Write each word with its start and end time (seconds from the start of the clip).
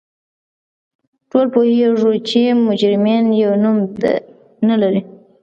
ټول 1.29 1.45
پوهیږو 1.53 2.11
چې 2.29 2.41
مجرمین 2.67 3.25
یو 3.41 3.51
نوم 3.63 3.77
نه 4.67 4.75
لري 4.81 5.01